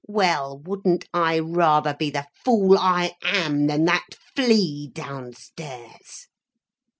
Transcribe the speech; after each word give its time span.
"Well, 0.07 0.57
wouldn't 0.57 1.05
I 1.13 1.37
rather 1.37 1.93
be 1.93 2.09
the 2.09 2.25
fool 2.43 2.75
I 2.79 3.13
am, 3.21 3.67
than 3.67 3.85
that 3.85 4.07
flea 4.35 4.87
downstairs?" 4.87 6.27